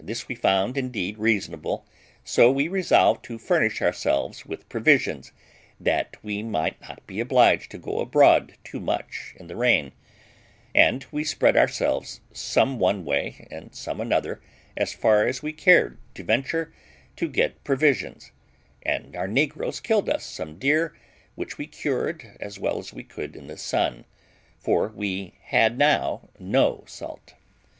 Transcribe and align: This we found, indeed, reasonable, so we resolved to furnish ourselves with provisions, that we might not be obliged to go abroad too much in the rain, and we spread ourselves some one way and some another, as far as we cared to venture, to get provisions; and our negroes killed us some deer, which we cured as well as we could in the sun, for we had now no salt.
This 0.00 0.26
we 0.26 0.34
found, 0.34 0.76
indeed, 0.76 1.18
reasonable, 1.18 1.86
so 2.24 2.50
we 2.50 2.66
resolved 2.66 3.24
to 3.26 3.38
furnish 3.38 3.80
ourselves 3.80 4.44
with 4.44 4.68
provisions, 4.68 5.30
that 5.78 6.16
we 6.20 6.42
might 6.42 6.80
not 6.80 7.06
be 7.06 7.20
obliged 7.20 7.70
to 7.70 7.78
go 7.78 8.00
abroad 8.00 8.54
too 8.64 8.80
much 8.80 9.34
in 9.36 9.46
the 9.46 9.54
rain, 9.54 9.92
and 10.74 11.06
we 11.12 11.22
spread 11.22 11.56
ourselves 11.56 12.20
some 12.32 12.80
one 12.80 13.04
way 13.04 13.46
and 13.52 13.72
some 13.72 14.00
another, 14.00 14.40
as 14.76 14.92
far 14.92 15.28
as 15.28 15.44
we 15.44 15.52
cared 15.52 15.96
to 16.16 16.24
venture, 16.24 16.74
to 17.14 17.28
get 17.28 17.62
provisions; 17.62 18.32
and 18.82 19.14
our 19.14 19.28
negroes 19.28 19.78
killed 19.78 20.10
us 20.10 20.24
some 20.26 20.58
deer, 20.58 20.92
which 21.36 21.56
we 21.56 21.68
cured 21.68 22.36
as 22.40 22.58
well 22.58 22.80
as 22.80 22.92
we 22.92 23.04
could 23.04 23.36
in 23.36 23.46
the 23.46 23.56
sun, 23.56 24.06
for 24.58 24.88
we 24.88 25.34
had 25.42 25.78
now 25.78 26.28
no 26.40 26.82
salt. 26.88 27.34